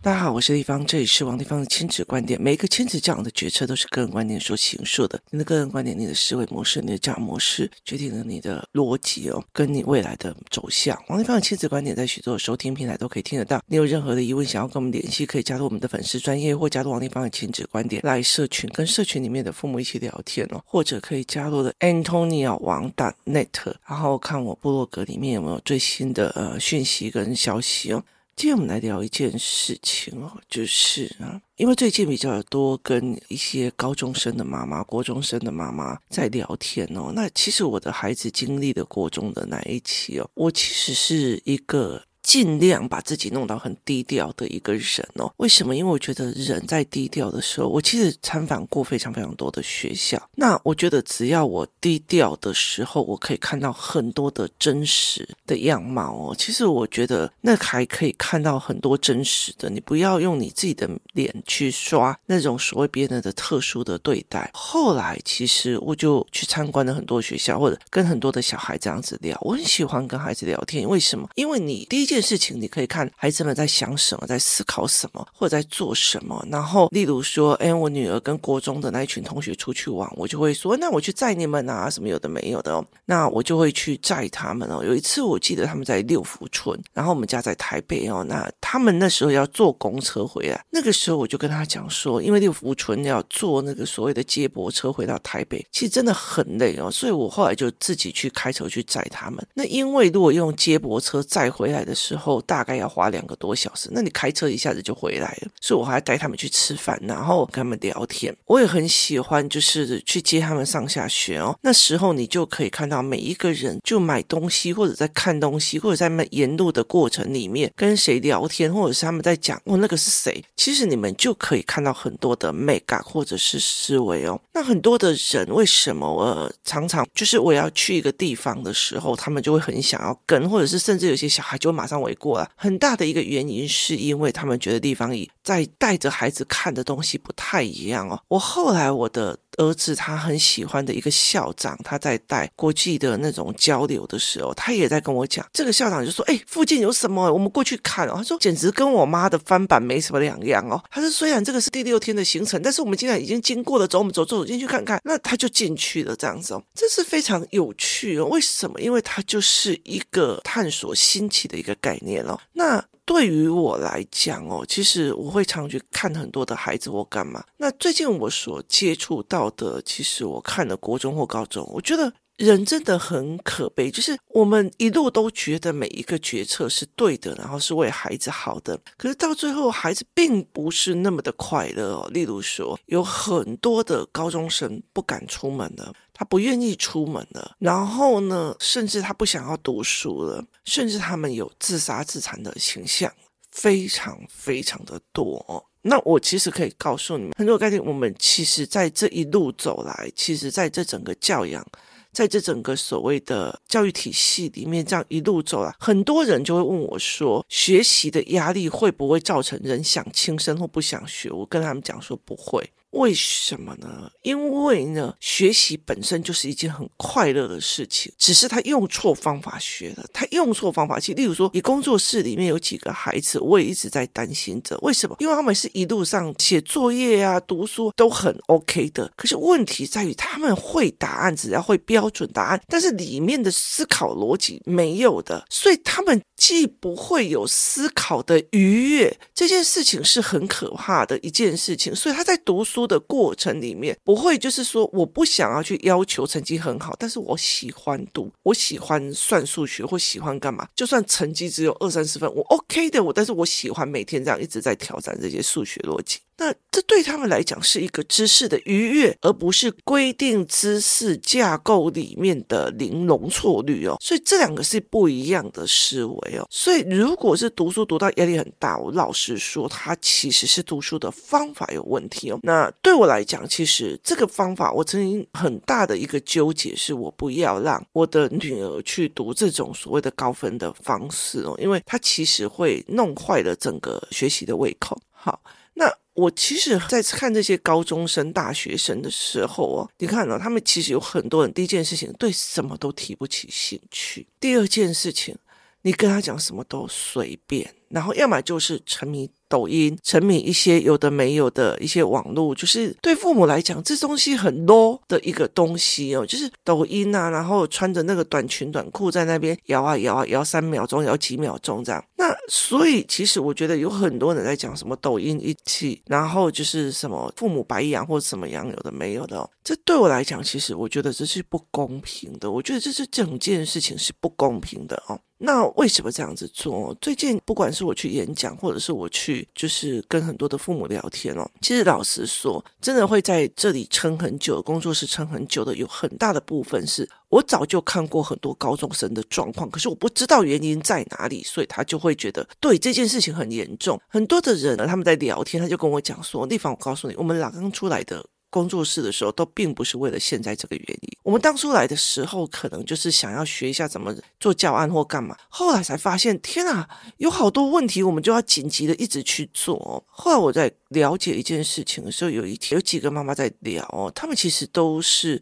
[0.00, 2.40] 大家好，我是丽芳，这里是王丽芳的亲子观点。
[2.40, 5.20] 每一个亲子教养的决策都是个人观点所形塑的。
[5.30, 10.98] 你的个人观点、你的思维模式、你的教养模式，决定了你的逻辑哦，跟你未来的走向。
[11.08, 13.62] 王丽芳的亲子观点在许多收听平台都可以听得到。
[13.66, 20.62] 你有任何的疑问想要跟我们联系，可以加入我们的粉丝专业，或加入王丽芳的亲子观点来社群，跟社群里面的父母一起聊天哦。
[20.64, 22.90] 或者可以加入的 Antonia 王
[23.26, 28.02] .net，然后看我部落格里面有没有最新的呃讯息跟消息哦。
[28.38, 37.10] 今天我们来聊一件事情哦，就是啊，因为最近比较多跟一些高中生的妈妈、国中生的妈妈在聊天哦。
[37.12, 42.00] 那其实我的孩子经历的国中的那一期哦，我其实是一个。
[42.28, 45.32] 尽量把自己弄到很低调的一个人哦。
[45.38, 45.74] 为什么？
[45.74, 50.22] 因为我觉得人在低调的时候，我其实参访过非常非常多的学校。
[50.34, 56.36] 那我觉得只要我低调的时候，我可以看到很多的真实的样貌哦。
[56.38, 59.70] 其实我觉得那还可以看到很多真实的。
[59.70, 64.50] 你不要用你自己的脸去刷那种所谓别人的特殊的对待。
[64.52, 69.34] 后来其实我就去参观了很多学校，或者跟很多的小孩这样子聊。
[69.40, 71.26] 我很喜欢跟孩子聊天，为什么？
[71.34, 72.17] 因为你第一件。
[72.20, 76.44] 事情你可以看孩子们在想什么，在思考什么，或者在做什么。
[76.50, 82.84] 然后，例如说，哎，我女儿跟国中的那一群同学出去玩，我就会说，那我去载你们啊，什么有的没有的哦。
[83.04, 84.82] 那我就会去载他们哦。
[84.84, 88.24] 有一次我记得他们在六福村，然后我们家在台北哦。
[88.28, 96.90] 那他们那时候要坐公车回来，那个时候我就跟他讲说，因为六福村要坐那个所谓的接驳车回到台北，其实真的很累哦。
[96.90, 99.46] 所以我后来就自己去开车去载他们。
[99.54, 108.34] 那因为如果用接驳车载回来的时候，之后大概要花两个多小时，那你开车一下子就回来了，所以我还带他们去吃饭，然后跟他们聊天。
[108.46, 111.54] 我也很喜欢，就是去接他们上下学哦。
[111.60, 120.42] 那时候你就可以看到每一个人就买东西，或者在看东西，或者在沿路的过程里面跟谁聊天，或者是他们在讲哦，那个是谁？
[120.56, 124.40] 其实你们就可以看到很多的美感或者是思维哦。
[124.54, 131.98] 那很多的人为什么呃常常就是我要去一个地方的时候，他们就会很想要跟，或者是甚至有些小孩就马上。
[131.98, 138.20] 围过了，很大的一个原因是因为他们觉得地方乙在带着孩子看的东西不太一样哦。
[138.28, 147.30] 我后来我的儿子他很喜欢的一个校长，他在带国际的那种交流的时候，他也在跟我讲，这个校长就说：“哎，附近有什么？
[147.32, 158.26] 我们过去看哦。”他说：“简直跟我妈的翻版没什么两样哦。”他说：“虽然这个是第六天的行程，但是我们今天已经经过了，走，我们走走进去看看。”那他就进去了，这样子哦，这是非常有趣哦。
[158.26, 158.80] 为什么？
[158.80, 162.38] 因为他就是一个探索新奇的一个概念哦。
[162.52, 167.42] 那对于我来讲哦，其实我会常去看很多的孩子或干嘛。
[167.56, 182.08] 那最近我所接触到的，其实我看的国中或高中，我觉得人真的很可悲，就是我们一路都觉得每一个决策是对的，然后是为孩子好的，可是到最后孩子并不是那么的快乐哦。
[182.12, 185.92] 例如说，有很多的高中生不敢出门了。
[186.14, 193.12] 他不愿意出门了，然后呢，甚至他不想要读书了，甚至他们有自杀自残的倾向，
[193.52, 195.62] 非常非常的多哦。
[195.82, 201.64] 那我其实可以告诉你们，很多概念，我们其实在这一路走来，其实在这整个教养，
[202.12, 211.30] 在这整个所谓的教育体系里面，这样一路走来，很多人就会问我说，学习的压力会不会造成人想轻生或不想学？
[211.30, 212.70] 我跟他们讲说不会。
[212.92, 214.10] 为什么呢？
[214.22, 220.06] 因为呢，学习本身就是一件很快乐的事情，只是他用错方法学了。
[220.10, 224.78] 他用错方法，其例如说，你工作室里面有几个孩子，我也一直在担心着。
[224.80, 225.14] 为什么？
[225.18, 241.94] 因为他们是一路上写作业啊、读书都很 OK 的，可是问题在于他们会答案，只要会标准答案，但是里面的思考逻辑没有的，所以他们既不会有思考的愉悦，这件事情是很可怕的一件事情。
[241.94, 242.77] 所以他在读书。
[242.86, 256.18] 的过程里面不会就是说我不想要去要求成绩很好，但是我喜欢读，我喜欢算数学或喜欢干嘛，就算成绩只有二三十分，我 OK 的，我但是我喜欢每天这样一直在挑战这些数学逻辑。
[256.40, 263.96] 那这对他们来讲是一个知识的愉悦，而不是规定知识架构里面的零容错率哦。
[264.00, 266.46] 所以这两个是不一样的思维哦。
[266.48, 272.38] 所以如果是读书读到压力很大，我老实说，他其实是读书的方法有问题哦。
[272.44, 285.00] 那对我来讲，其实这个方法我曾经很大的一个纠结是，我不要让我的女儿去读这种所谓的高分的方式哦，因为他其实会弄坏了整个学习的胃口。
[285.10, 285.40] 好，
[285.74, 285.92] 那。
[286.18, 295.36] 我其实，在看这些高中生、大学生的时候哦，你看到他们其实有很多人，第一件事情对什么都提不起兴趣；第二件事情，
[295.82, 297.72] 你跟他讲什么都随便。
[297.90, 299.30] 然后要么就是沉迷。
[299.50, 312.04] 抖音沉迷一些有的没有的一些网络，就是对父母来讲，这东西很 low 的一个东西哦，就是抖音啊，然后穿着那个短裙短裤在那边摇啊摇啊摇三秒钟，摇几秒钟这样。
[312.18, 319.48] 那所以其实我觉得有很多人在讲什么抖音一起，然后就是什么父母白养或者什么养，有的没有的哦。
[319.64, 322.50] 这对我来讲，其实我觉得这是不公平的。
[322.50, 325.18] 我觉得这是整件事情是不公平的哦。
[325.40, 326.92] 那为什么这样子做？
[327.00, 344.00] 最近不管是是我去演讲，或者是我去就是跟很多的父母聊天哦，其实老实说，真的会在这里撑很久，工作室撑很久的，有很大的部分是我早就看过很多高中生的状况，可是我不知道原因在哪里，所以他就会觉得对这件事情很严重。
[344.08, 351.18] 很多的人呢，他们在聊天，他就跟我讲说：“丽芳，我告诉你，我们俩刚出来的。”工作室的时候，都并不是为了现在这个原因。
[351.22, 355.36] 我们当初来的时候，可能就是想要学一下怎么做教案或干嘛。
[355.48, 360.04] 后来才发现，天啊，有好多问题，我们就要紧急的一直去做。
[360.06, 365.40] 后来我在了解一件事情的时候，有一天有几个妈妈在聊，他们其实都是。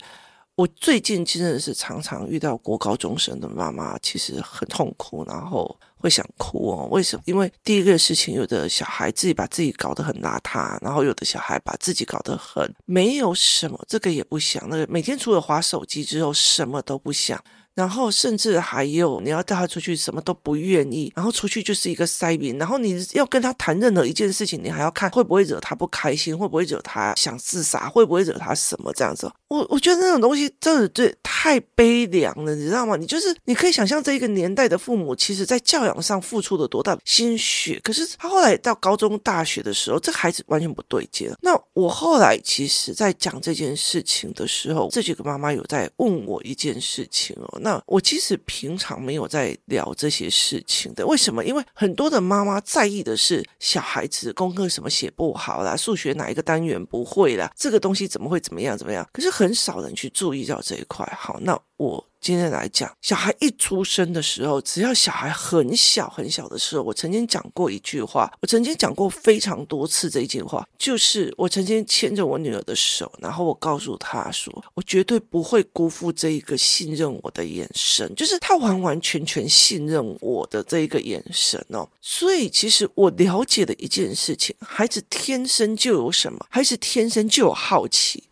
[0.57, 6.89] 我最近真的是常常遇到国高中生的妈妈，其实很痛苦，然后会想哭哦。
[6.91, 7.23] 为什么？
[7.27, 17.43] 因为第一个事情，有的小孩自己把自己搞得很邋遢，然后有的小孩把自己搞得很没有什么，这个也不想，那个每天除了滑手机之后，什么都不想。
[17.75, 21.13] 然后甚至还有，你要带他出去，什么都不愿意。
[21.15, 22.59] 然后出去就是一个塞饼。
[22.59, 29.31] 然后你要跟他谈任何一件事情，你还要看会不会惹他不开心，会不会惹他想自杀，会不会惹他什么这样子。
[29.49, 32.97] 我我觉得那种东西真的对太悲凉了，你知道吗？
[32.97, 37.81] 你就是你可以想象这一个年代的父母，其实在教养上付出了多大的心血。
[37.85, 41.31] 可是他后来到高中、大学的时候，这孩子完全不对劲。
[41.41, 47.59] 那我后来其实在讲这件事情的时候，这几个妈妈有在问我一件事情哦。
[47.61, 51.45] 那我其实平常没有在聊这些事情的，为什么？
[51.45, 59.09] 因为很多的妈妈在意的是小孩子功课什么写不好啦，数学哪一个单元不会啦，这个东西怎么会怎么样怎么样？
[59.13, 61.07] 可是很少人去注意到这一块。
[61.19, 62.03] 好，那我。
[62.19, 81.89] 今天来讲，小孩一出生的时候，只要小孩很小很小的时候，我曾经讲过一句话，我曾经讲过非常多次这一句话，就是我曾经牵着我女儿的手，然后我告诉她说，我绝对不会辜负这一个信任我的眼神，就是她完完全全信任我的这一个眼神哦。
[82.03, 86.45] 所以，其实我了解的一件事情，孩子天生就有什么？
[86.51, 88.25] 孩子天生就有好奇。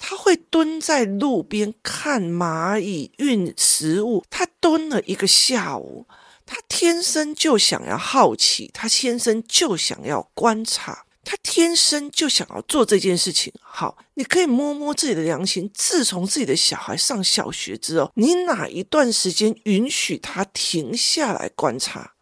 [0.00, 6.06] 他会蹲在路边看蚂蚁运食物，他蹲了一个下午。
[6.46, 13.52] 他天生就想要好奇，他天生就想要观察，他天生就想要做这件事情。
[13.60, 15.70] 好，你可以摸摸自己的良心。
[15.72, 22.14] 自从自己的小孩上小学之后，你哪一段时间允许他停下来观察？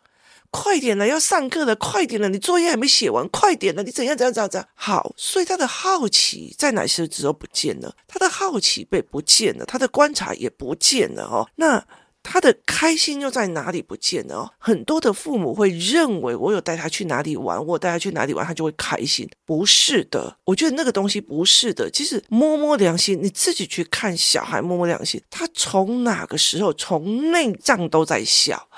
[0.50, 1.76] 快点了，要上课了！
[1.76, 4.68] 快点了，你作业还没写完，快点了，你怎样怎样怎样怎样？
[4.74, 7.94] 好，所以他的好奇在哪些时候不见了？
[8.06, 11.48] 他的好奇被不见了，他的观察也不见了哦。
[11.56, 11.84] 那
[12.22, 14.50] 他的开心又在哪里不见了哦？
[14.58, 19.28] 很多的父母会认为，我有带他去哪里玩，我带他去哪里玩，他就会开心。
[19.46, 21.90] 不是的，我觉得那个东西不是的。
[21.90, 28.68] 其实摸摸良心，你自己去看小孩摸摸良心，他从哪个时候，从内脏都在笑。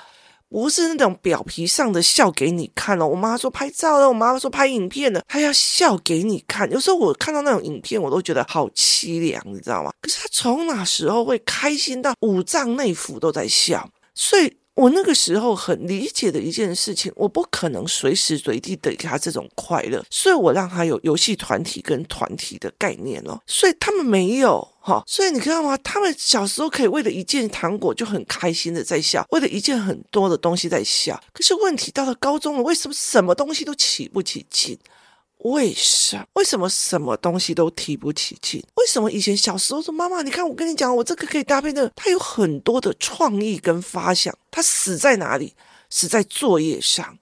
[0.51, 3.07] 不是那种表皮上的笑给你看哦。
[3.07, 6.69] 我妈说拍照了，我妈说拍影片了，她要笑给你看。
[6.71, 9.91] 有时候我看到那种影片，我都觉得好凄凉，你知道吗？
[10.01, 13.89] 可是她从哪时候会开心到五脏内腑都在笑？
[14.13, 14.53] 所以。
[14.73, 25.77] 我那个时候很理解的一件事情，我不可能随时随地给他这种快乐，所以我让他有游戏团体跟团体的概念哦，所以他们没有哈，所以你知道吗？
[25.77, 34.77] 他们小时候可以为了一件糖果就很开心的在笑，为了一件很多的东西在笑，可是问题到了高中了，为什么什么东西都提不起劲？
[35.43, 36.23] 为什？
[36.33, 38.63] 为什么什么东西都提不起劲？
[38.75, 45.55] 为什么以前小时候说妈妈，你看我跟你讲，我这个可以搭配的，他有很多的创意跟发想，他死在哪里？
[45.89, 47.17] 死在作业上。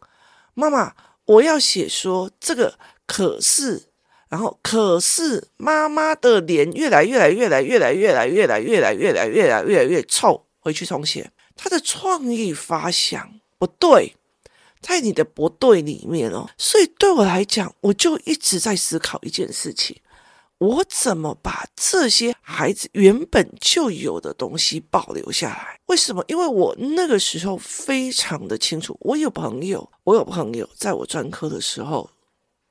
[0.54, 0.94] 妈妈，
[1.26, 3.89] 我要写说这个，可是，
[4.30, 11.32] 然后可是妈妈的脸越来越来越来越来越来越来越来越来越来越来越臭，回去重写。
[11.56, 14.16] 他的创意发想不对。
[14.82, 19.98] 在你的不对里面哦，所以对我来讲，我就一直在思考一件事情：
[20.58, 25.78] 我怎么把这些孩子原本就有的东西保留下来？
[25.88, 26.24] 为什么？
[26.30, 32.10] 因为我那个时候非常的清楚，我有朋友，我有朋友，在我专科的时候，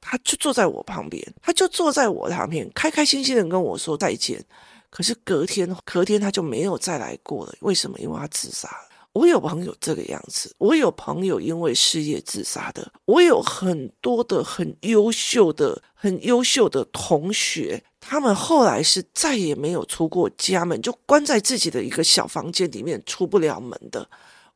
[0.00, 4.44] 他就坐在我旁边，他就坐在我旁边，开开心心的跟我说再见。
[4.90, 7.54] 可是隔天，隔天他就没有再来过了。
[7.60, 7.98] 为什么？
[7.98, 8.88] 因为他自杀了。
[9.12, 24.08] 我有朋友这个样子，我有朋友因为失业自杀的，我有很多的很优秀的、很优秀的同学，他们后来是再也没有出过家门，就关在自己的一个小房间里面，出不了门的。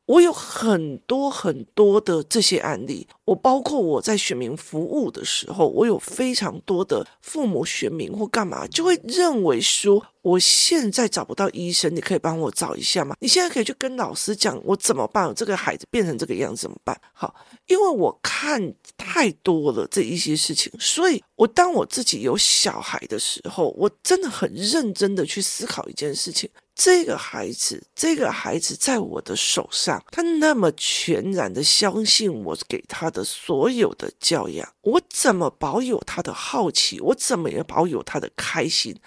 [0.05, 13.15] 我有很多很多的这些案例，我包括我在选民服务的时候，我有非常多的父母选民或干嘛，就会认为说，我现在找不到医生，你可以帮我找一下吗？
[13.21, 15.33] 你现在可以去跟老师讲，我怎么办？
[15.33, 16.99] 这个孩子变成这个样子怎么办？
[17.13, 17.33] 好，
[17.67, 26.49] 因为我看太多了这一些事情，所以我当我自己有小孩的时候，我真的很认真的去思考一件事情。
[26.75, 36.99] 这个孩子，这个孩子在我的手上，他那么全然的相信我给他的所有的教养，我怎么保有他的好奇？
[36.99, 38.99] 我怎么也保有他的开心？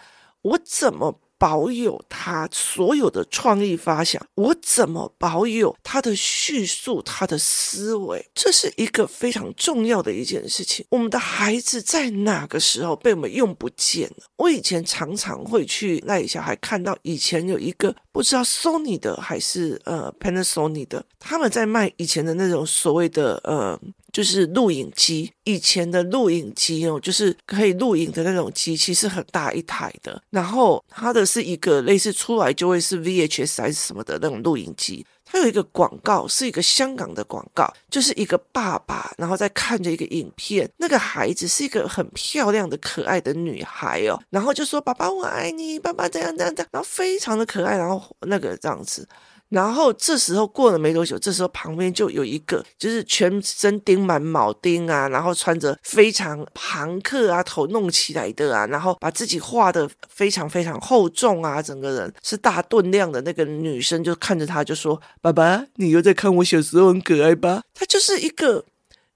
[0.43, 1.21] 我怎么？
[1.39, 8.27] 保有他所有的创意发想，我怎么保有他的叙述、他的思维？
[8.35, 10.85] 这是一个非常重要的一件事情。
[10.89, 14.25] 我们的孩子在哪个时候被我们用不见了？
[14.37, 23.79] 我以前常常会去那里小孩看到以前有一个不知道 Sony 的还是呃 Panasonic 的，他们在卖以前的那种所谓的呃。
[24.17, 30.23] 就是录影机，以前的录影机哦，就是可以录影的那种机器，是很大一台的。
[30.31, 35.05] 然后它的是一个类似出来就会是 VHS 还是什么的那种录影机。
[35.27, 40.67] 它有一个广告，是一个香港的广告，就是一个爸爸，然后在看着一个影片。
[40.79, 49.07] 那个孩子是一个很漂亮的、可爱的女孩哦，然后就说：“爸爸，我爱你，爸爸这样这样这样。”然后非常的可爱，然后那个这样子。
[49.49, 68.65] 然后这时候过了没多久，这时候旁边就有一个，就是全身钉满铆钉啊，然后穿着非常庞克啊，头弄起来的啊，然后把自己画的非常非常厚重啊，整个人是大顿量的那个女生就看着他就说：“爸爸，你又在看我小时候很可爱吧？”她就是一个。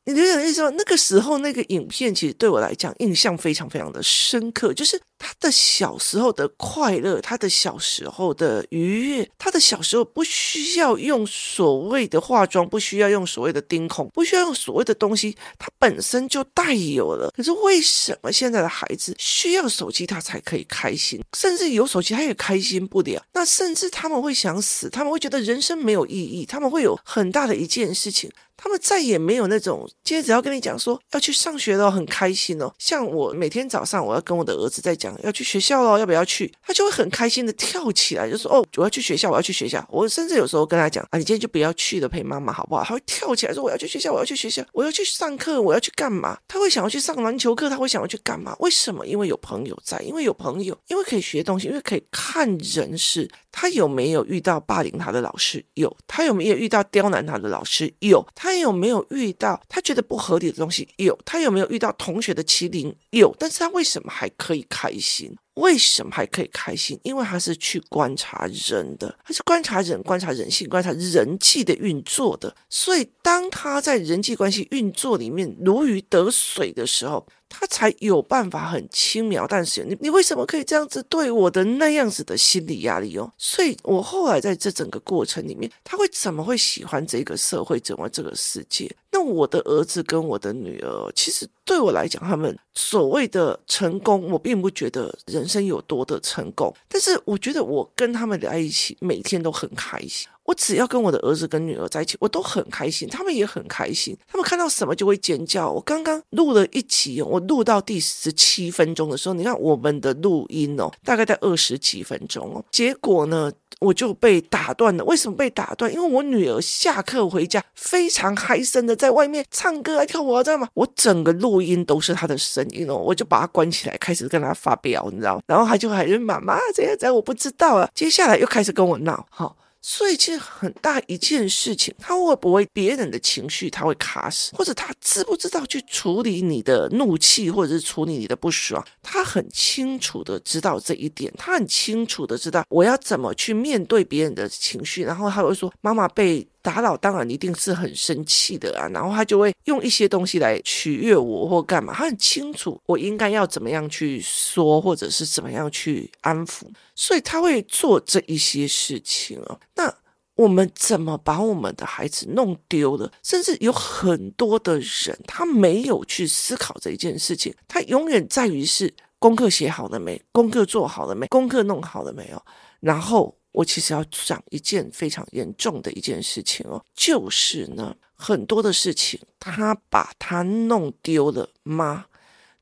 [0.06, 17.30] 你就有意思说，那个时候那个影片其实对我来讲印象非常非常的深刻，就是他的小时候的快乐，他的小时候的愉悦，他的小时候不需要用所谓的化妆，不需要用所谓的钉孔，不需要用所谓的东西，他本身就带有了。
[17.36, 23.22] 可是为什么现在的孩子需要手机他才可以开心，甚至有手机他也开心不了？
[23.34, 28.30] 那甚至他们会想死，他们会觉得人生没有意义，他们会有很大的一件事情。
[28.62, 32.70] 他们再也没有那种，今天只要跟你讲说要去上学了，很开心哦。
[32.78, 36.52] 像我每天早上，我要跟我的儿子在讲要去学校了，要不要去？
[36.62, 48.54] 他就会很开心的跳起来，就说：“哦，我要去学校，我要去学校。”我甚至有时候跟他讲：“啊，你今天就不要去了，陪妈妈好不好？”他会跳起来说：“我要去学校，我要去学校，我要去上课，我要去干嘛？”他会想要去上篮球课，他会想要去干嘛？
[48.60, 49.06] 为什么？
[49.06, 53.28] 因为有朋友在，因为有朋友，因为可以学东西，因为可以看人事。
[53.52, 55.64] 他有没有遇到霸凌他的老师？
[55.74, 55.94] 有。
[56.06, 57.92] 他有没有遇到刁难他的老师？
[57.98, 58.24] 有。
[58.34, 60.88] 他有没有遇到他觉得不合理的东西？
[60.98, 61.18] 有。
[61.24, 62.94] 他有没有遇到同学的欺凌？
[63.10, 63.34] 有。
[63.40, 65.34] 但是他为什么还可以开心？
[65.54, 66.98] 为什么还可以开心？
[67.02, 72.54] 因为他是去观察人的，他是观察人、观察人性、观察人际的运作的。
[72.68, 79.84] 所以，当他在人际关系运作里面如鱼得水的时候，他才有办法很轻描淡写。
[79.86, 83.30] 你你为什么可以这样子对我的那样子的心理压力哦？
[83.36, 88.90] 所以我后来在这整个过程里面，他会怎么会喜欢这个社会，怎么这个世界？
[89.12, 100.28] 那我的儿子跟我的女儿，其实对我来讲，他们所谓的成功，我并不觉得人生有多的成功，但是我觉得我跟他们在一起，每天都很开心。
[100.50, 104.16] 我只要跟我的儿子跟女儿在一起，我都很开心，他们也很开心。
[104.26, 105.70] 他们看到什么就会尖叫。
[105.70, 112.64] 我刚刚录了一集，我录到第十七分钟的时候，你看我们的录音哦，大概在二十几分钟哦。
[112.72, 115.04] 结果呢，我就被打断了。
[115.04, 115.92] 为什么被打断？
[115.94, 120.68] 因为我女儿下课回家，非常嗨声的在外面唱歌啊跳舞啊，知道吗？
[120.74, 125.40] 我整个录音都是她的声音哦，我就把她关起来，开始跟她发飙，你知道？
[125.46, 127.88] 然后她就还是妈妈这样这样，我不知道啊。
[127.94, 129.56] 接下来又开始跟我闹，好。
[129.82, 138.84] 所以，其实很大一件事情，他会不会别人的情绪他会卡死，或者他知不知道去处理你的怒气，或者是处理你的不爽？
[139.02, 156.64] 他很清楚的知道这一点，他很清楚的知道我要怎么去面对别人的情绪，然后他会说：“妈妈被。”打扰当然一定是很生气的啊，然后他就会用一些东西来取悦我或干嘛，他很清楚我应该要怎么样去说，或者是怎么样去安抚，
[156.94, 159.58] 所以他会做这一些事情哦。
[159.74, 159.94] 那
[160.34, 163.10] 我们怎么把我们的孩子弄丢了？
[163.22, 172.42] 甚至有很多的人他没有去思考这一件事情，他永远在于是功课写好了没，功课做好了没，功课弄好了没有，
[172.80, 173.34] 然后。
[173.52, 182.06] 我其实要讲一件非常严重的一件事情哦，就是呢，很多的事情他把他弄丢了吗？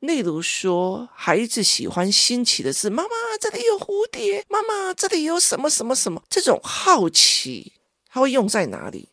[0.01, 7.73] 例如说，孩子喜欢新奇的是，妈妈这里有蝴蝶，妈妈这里有什么什么什么，这种好奇，
[8.09, 9.09] 他会用在哪里？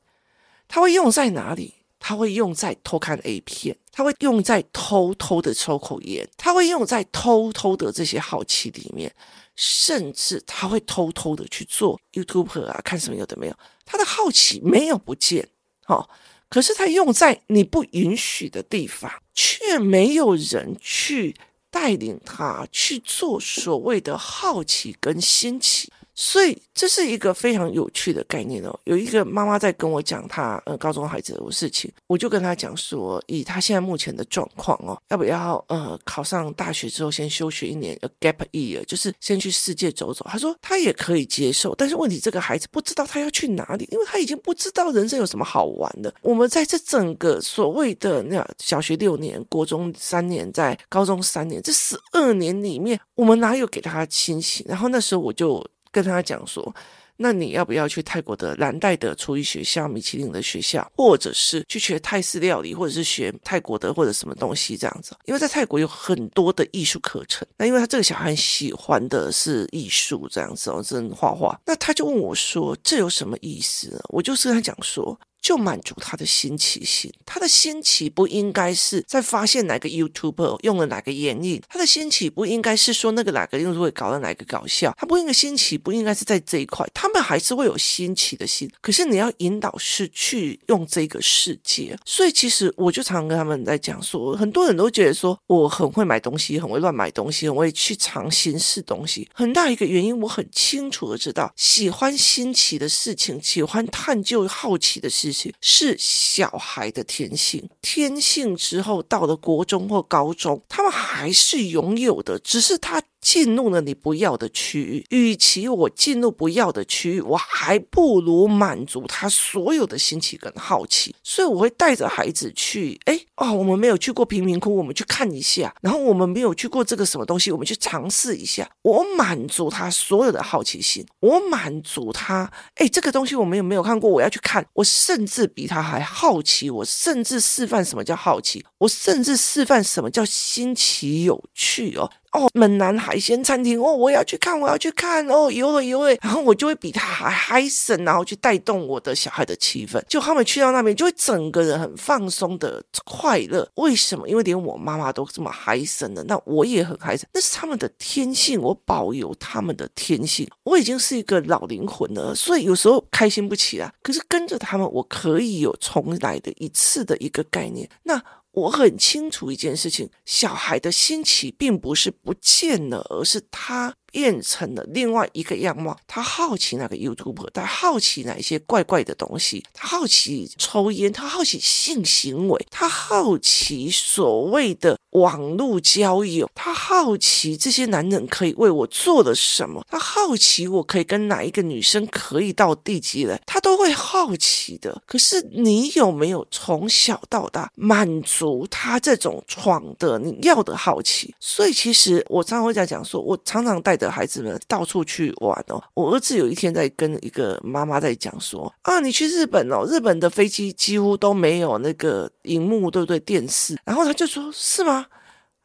[0.67, 1.73] 他会用在哪里？
[1.99, 9.09] 他会用在偷看 A 片，他会用在偷偷的抽口烟，他会用在偷偷的这些好奇里面，
[9.55, 15.47] 甚至他会偷偷的去做 YouTube 啊，看什么有的没有，他的好奇没有不见，
[15.87, 16.09] 哦。
[16.49, 21.33] 可是他用在你不允许的地方，却没有人去
[21.71, 25.89] 带领他去做所谓的好奇跟新奇。
[26.15, 28.79] 所以这是一个非常有趣的概念哦。
[28.85, 40.25] 有一个妈妈在跟我讲她呃高中孩子的事情，我就跟她讲说，以她现在目前的状况哦，要不要呃考上大学之后先休学一年，a gap year，就是先去世界走走。
[40.29, 46.13] 她说她也可以接受，但是问题这个孩子不知道他要去哪里，因为他已经不知道人生有什么好玩的。
[46.21, 54.65] 我们在这整个所谓的那小学六年、国中三年、在高中三年这十二年里面，我们哪有给他清醒？
[54.69, 55.65] 然后那时候我就。
[56.03, 56.75] 跟他讲说，
[57.15, 65.15] 那你要不要去泰国的蓝带的厨艺学校、米其林的学校，或者是去学泰式料理，或者是学泰国的或者什么东西这样子？
[65.23, 67.47] 因为在泰国有很多的艺术课程。
[67.57, 71.57] 那因为他这个小孩喜欢的是艺术这样子哦，真画画。
[71.65, 75.17] 那他就问我说：“这有什么意思？”我就是跟他讲说。
[75.45, 113.01] 就满足他的新奇心，他的新奇不应该是在发现哪个 YouTuber 用了哪个眼影，他的新奇不应该是说那个哪个用会搞了哪个搞笑，他不应该新奇不应该是在这一块，他们还是会有新奇的心，可是你要引导是去用这个世界，所以其实我就常常跟他们在讲说，很多人都觉得说我很会买东西，很会乱买东西，很会去尝新式东西，很大一个原因我很清楚的知道，喜欢新奇的事情，喜欢探究好奇的事是小孩的天性，天性之后到了国中或高中，他们还是拥有的，只是他。
[113.25, 121.15] 进入了你不要的区域，与其我进入不要的区域，我还不如满足他所有的新奇跟好奇。
[121.23, 128.69] 所以我会带着孩子去，哎，哦，我们没有去过贫民窟，我们去看一下；然后我们没有去过这个什么东西，我们去尝试一下。
[128.83, 134.07] 我满足他所有的好奇心，我满足他，哎，这个东西我们有没有看过？
[134.07, 134.63] 我要去看。
[134.73, 142.11] 我甚至比他还好奇，我甚至示范什么叫好奇，我甚至示范什么叫新奇有趣哦。
[142.35, 150.01] 哦，门南海鲜餐厅哦，我要去看，我要去看哦，有了有了，然后我就会比他还嗨森，然后去带动我的小孩的气氛。
[150.09, 153.67] 就他们去到那边，就会整个人很放松的快乐。
[153.75, 154.27] 为什么？
[154.27, 157.25] 因为连我妈妈都这么嗨森的，那我也很嗨森。
[157.33, 160.45] 那是他们的天性，我保有他们的天性。
[160.63, 163.93] 我已经是一个老灵魂了，所以有时候开心不起来。
[164.01, 167.89] 可是跟着他们，我可以有重来的一次的一个概念。
[168.03, 168.21] 那。
[168.55, 173.95] 我很清楚一件事情，小孩的新奇并不是不见了，而是他。
[174.15, 175.97] 变成了另外一个样貌。
[176.07, 195.01] 他好奇那个 YouTuber，他好奇哪一些怪怪的东西，他好奇抽烟，他好奇性行为，他好奇所谓的网络交友，他好奇这些男人可以为我做了什么，他好奇我可以跟哪一个女生可以到地级来，他都会好奇的。
[195.05, 201.35] 可是你有没有从小到大满足他这种闯的你要的好奇？
[201.41, 204.04] 所以其实我常常会在讲说，我常常带着。
[204.09, 205.83] 孩子们到处去玩哦。
[205.93, 213.19] 我儿子有一天在跟一个妈妈在讲说：“啊，你去日本哦，日本的飞机几乎都没有那个荧幕，对不对？
[213.19, 215.05] 电视。”然后他就说：“是吗？”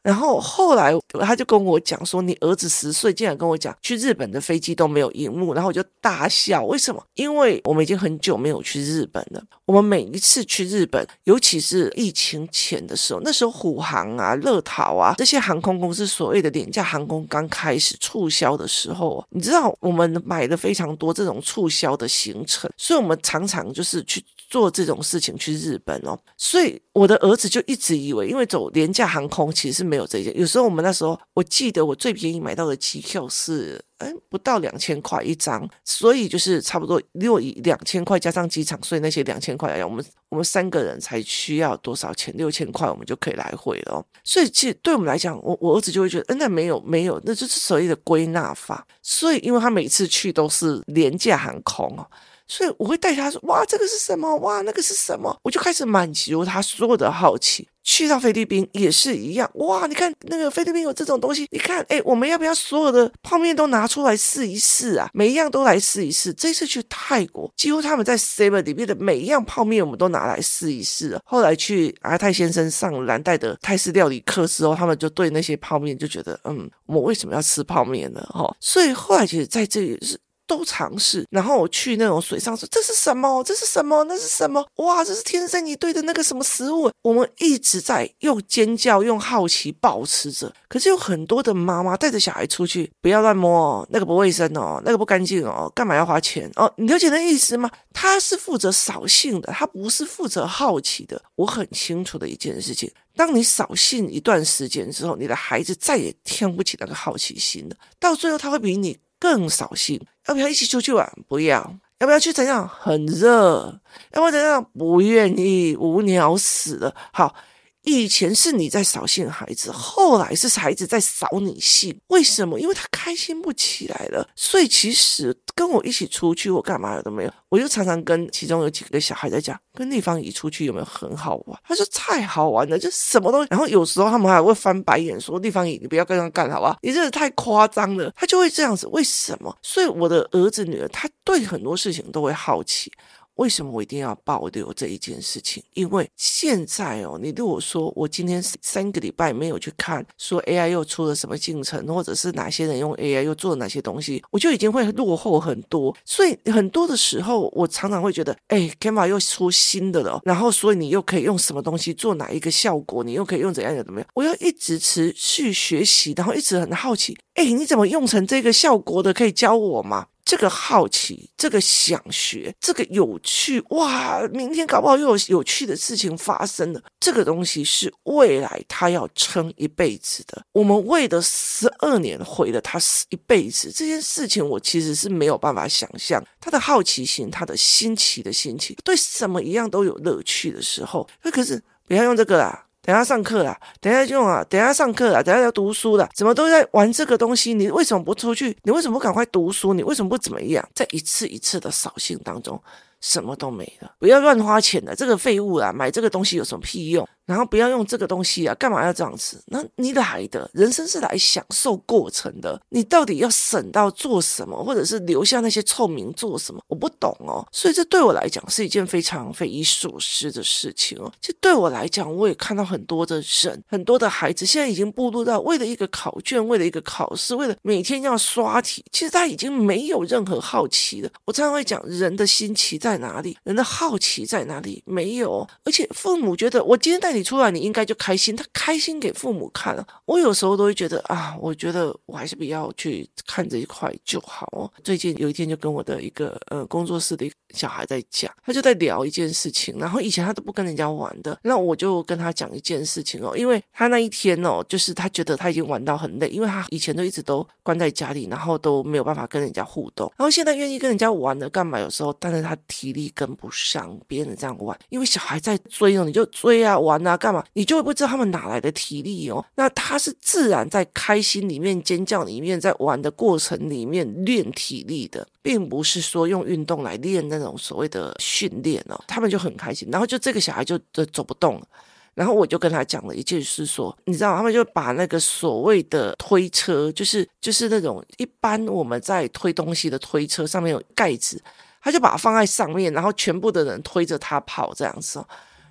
[0.03, 6.63] 然后后来他就跟我讲说：“你儿子十岁，竟然跟我讲去日本的飞机都没有荧幕。”然后我就大笑。
[6.65, 7.03] 为什么？
[7.15, 9.43] 因为我们已经很久没有去日本了。
[9.65, 24.23] 我们每一次去日本，尤其是疫情前的时候，那时候虎航啊、乐桃啊这些航空公司所谓的廉价航空刚开始促销的时候，你知道我们买了非常多这种促销的行程，所以我们常常就是去。
[24.51, 30.29] 做这种事情去日本哦，所以我的儿子就一直以为，因为走廉价航空其实是没有这些。
[30.33, 42.35] 有时候我们那时候，我记得我最便宜买到的机票是，哎，不到两千块一张，所以就是差不多六以两千块加上机场，所以那些两千块，我们我们三个人才需要多少钱？
[42.35, 44.05] 六千块我们就可以来回了哦。
[44.25, 48.85] 所以其实对我们来讲，我我儿子就会觉得，嗯，那没有没有，那就是所谓的归纳法。
[49.01, 52.05] 所以因为他每次去都是廉价航空哦。
[52.51, 54.35] 所以我会带他说：“哇，这个是什么？
[54.39, 57.65] 哇，那个是什么？”我就开始满足他所有的好奇。
[57.83, 59.87] 去到菲律宾也是一样，哇！
[59.87, 65.09] 你看那个菲律宾有这种东西，你看，哎，我们要不要所有的泡面都拿出来试一试啊？
[65.13, 66.31] 每一样都来试一试。
[66.33, 71.17] 这次去泰国，几乎他们在 Seven 里面的每一样泡面，我们都拿来试一试。
[71.25, 78.21] 后来去阿泰先生上蓝带的泰式料理课之后，他们就对那些泡面就觉得，嗯，我为什么要吃泡面呢？
[78.29, 80.19] 哈，所以后来其实在这里是。
[80.51, 83.41] 都尝试，然后我去那种水上说，这是什么？
[83.41, 84.03] 这是什么？
[84.03, 84.61] 那是什么？
[84.75, 86.91] 哇，这是天生一对的那个什么食物？
[87.01, 90.53] 我们一直在用尖叫、用好奇保持着。
[90.67, 96.69] 可是有很多的妈妈带着小孩出去，不要乱摸哦，那个不卫生哦，那个不干净哦，干嘛要花钱哦？
[96.75, 97.71] 你了解那意思吗？
[97.93, 101.21] 他是负责扫兴的，他不是负责好奇的。
[101.37, 108.97] 我很清楚的一件事情，当你扫兴一段时间之后，你的孩子再也挑不起那个好奇心了，到最后他会比你。
[109.21, 111.07] 更扫兴，要不要一起出去玩？
[111.27, 112.67] 不要，要不要去怎样？
[112.67, 113.79] 很热，
[114.13, 114.65] 要不要怎样？
[114.77, 116.95] 不愿意，无聊死了。
[117.13, 117.35] 好。
[117.83, 121.99] 以前是你在扫兴孩子，后来是孩子在扫你兴。
[122.07, 122.59] 为什么？
[122.59, 124.27] 因为他开心不起来了。
[124.35, 127.33] 所以其实跟我一起出去，我干嘛了都没有。
[127.49, 131.59] 我就常常跟其中有几个小孩在讲，跟丽芳姨出去有没有很好玩？
[131.67, 133.47] 他说太好玩了，就什么东西。
[133.49, 136.77] 然后有时候他们还会翻白眼说：“丽芳姨，你不要跟他干好不好？
[136.81, 138.87] 你真的太夸张了。”他就会这样子。
[138.87, 139.55] 为什么？
[139.61, 142.91] 所以我的儿子女儿，他对很多事情都会好奇。
[143.35, 145.63] 为什么我一定要保留这一件事情？
[145.73, 155.95] 因为现在哦，你如果说我今天三个礼拜没有去看，说 AI 又出了什么进程，或者是哪些人用 AI 又做了哪些东西，我就已经会落后很多。
[156.03, 164.07] 所以很多的时候，我常常会觉得，哎，Canva 又出新的了，然后所以你又可以用什么东西做哪一个效果，你又可以用怎样的怎么样？
[164.13, 169.11] 我要一直持续学习，然后一直很好奇，哎，你怎么用成这个效果的？
[169.13, 170.07] 可以教我吗？
[170.31, 174.25] 这个好奇，这个想学，这个有趣，哇！
[174.31, 176.81] 明天搞不好又有有趣的事情发生了。
[177.01, 180.41] 这个东西是未来他要撑一辈子的。
[180.53, 186.23] 我们为了十二年毁了他一辈子，这件事情我其实是没有办法想象。
[186.39, 192.67] 他的好奇心，他的新奇的心情，对什么一样都有乐趣的时候，那可是不要用这个啊。
[192.83, 197.53] 等下上课啦，等下用啊，等下上课啦，等下要读书啦，怎么都在玩这个东西？
[197.53, 198.57] 你为什么不出去？
[198.63, 199.73] 你为什么不赶快读书？
[199.73, 200.67] 你为什么不怎么样？
[200.73, 202.61] 在一次一次的扫兴当中。
[203.01, 207.07] 什么都没了，不要乱花钱了，这个废物啊，买这个东西有什么屁用？
[207.25, 209.41] 然后不要用这个东西啊，干嘛要这样子？
[209.47, 216.61] 那你来的人生是来享受过程的，你到底要省到做什么，或者是留下那些臭名做什么？
[216.67, 217.47] 我不懂哦。
[217.51, 221.11] 所以这对我来讲是一件非常匪夷所思的事情哦。
[221.21, 231.09] 这对我来讲，我也看到很多的人，很多的孩子现在已经步入到为了一个考卷，为了一个考试，为了每天要刷题，其实他已经没有任何好奇了。
[231.25, 232.90] 我常常会讲，人的新奇在。
[232.91, 233.37] 在哪里？
[233.43, 234.83] 人的好奇在哪里？
[234.85, 238.35] 没有，而且父母觉得我今天带你出来，你应该就开心。
[238.35, 239.87] 他开心给父母看了。
[240.05, 244.69] 我有时候都会觉得啊，我觉得我还是不要去看这一块就好。
[244.83, 249.73] 最近有一天就跟我的一个呃工作室的小孩在讲，他就在聊一件事情。
[249.79, 261.79] 然后以前他都不跟人家玩的，那我就跟他讲一件事情哦，因为他那一天哦，就是他觉得他已经玩到很累，因为他以前都一直都关在家里，然后都没有办法跟人家互动，然后现在愿意跟人家玩了，干嘛？
[261.79, 262.57] 有时候，但是他。
[262.81, 269.45] 体力跟不上别人这样玩，因为小孩在追哦，你就追啊玩啊干嘛，你就会不知道他们哪来的体力哦。
[269.53, 278.99] 那他是自然在开心里面尖叫里面，在玩的过程里面练体力的，并不是说用运动来练那种所谓的训练哦。
[279.07, 281.67] 他们就很开心，然后就这个小孩就就走不动了，
[282.15, 291.39] 然后我就跟他讲了一件事，说你知道他们就把那个所谓的推车，就是就是那种一般我们在推东西的推车，上面有盖子。
[291.81, 295.23] 他就把它放在上面，然后全部的人推着他跑这样子。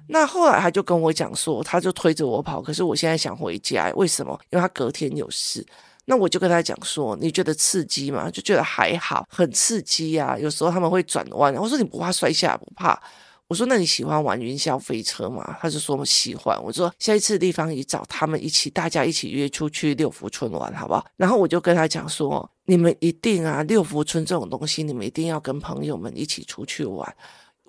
[0.09, 4.39] 那后来他就跟我讲说，他就推着我跑，可是我现在想回家，为什么？
[4.51, 5.65] 因为他隔天有事。
[6.07, 8.29] 那我就跟他讲说，你觉得刺激吗？
[8.29, 10.37] 就觉得还好，很刺激啊。
[10.37, 13.01] 有时候他们会转弯，我说你不怕摔下不怕。
[13.51, 15.57] 我说那你喜欢玩云霄飞车吗？
[15.61, 16.57] 他就说喜欢。
[16.63, 21.05] 我说下一次地方你找他们一起，大家一起约出去六福村玩，好不好？
[21.17, 22.49] 然后我就跟他讲说。
[22.67, 27.17] 你们一定啊，六福村这种东西，你们一定要跟朋友们一起出去玩。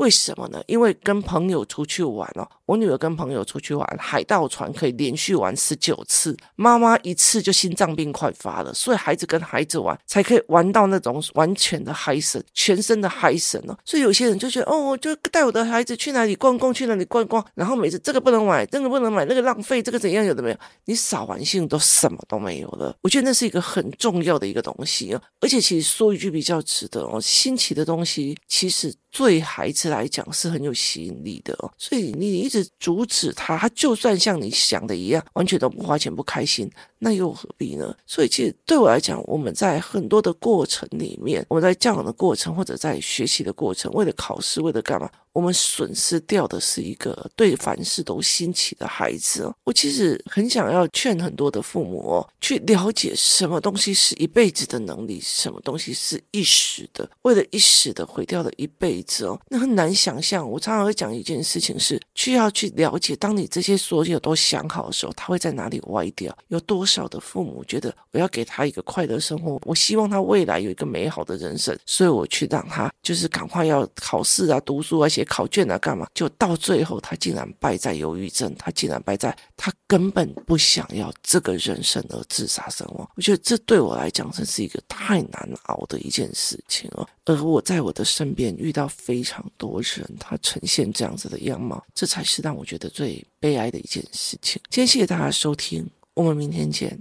[0.01, 0.59] 为什么呢？
[0.65, 8.73] 因为跟朋友出去玩哦，我女儿跟朋友出去玩，海盗船可以连续玩十九次，妈妈一次就心脏病快发了。
[8.73, 13.77] 所以孩子跟孩子玩，才可以玩到那种完全的嗨神，全身的嗨神哦。
[13.85, 20.57] 所以有些人就觉得，哦，我就带我的孩子去哪里逛逛，去哪里逛逛，然后每次这个不能买，这个不能买，那个浪费，这个怎样，有的没有？
[20.85, 22.95] 你扫完兴都什么都没有了。
[23.03, 25.21] 我觉得那是一个很重要的一个东西哦。
[25.41, 28.91] 而且其实说一句比较值得哦，新奇的东西其实。
[29.11, 31.71] 对孩子来讲是很有吸引力的哦。
[31.77, 36.71] 所以你一直阻止他，他就算像你想的一样，完全都不花钱不开心，
[37.03, 37.95] 那又何必呢？
[38.05, 45.09] 所以其实对我来讲，我们在很多的过程里面，我们在教养的过程或者在学习的过程，为了考试，为了干嘛？
[45.33, 49.49] 我们损失掉的是一个对凡事都新奇的孩子。
[49.63, 57.09] 我其实很想要劝很多的父母哦，去了解什么东西是一辈子的能力，什么东西是一时的。
[57.21, 60.47] 为了一时的毁掉了一辈子哦，那很难想象。
[60.47, 66.37] 我常常会讲一件事情是，需要去了解，当你这些所有都想好的时候，他会在哪里歪掉？
[66.49, 76.07] 有多少的父母觉得我要给他一个快乐生活，我希望他未来有一个美好的人生，所以我去让他就是赶快要考试啊、读书啊、写考卷啊，干嘛？
[76.13, 83.09] 就到最后，他竟然败在忧郁症，他竟然败在他根本不想要这个人生而自杀身亡。
[83.15, 87.07] 我觉得这对我来讲真是一个太难熬的一件事情哦。
[87.25, 94.59] 而我在我的身边遇到非常多人，他呈现这样子的样貌，这才是让我觉得最悲哀的一件事情。
[94.69, 96.99] 今天谢谢大家收听，我们明天见。